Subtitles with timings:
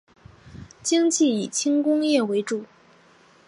[0.81, 2.65] 经济以轻工业为主。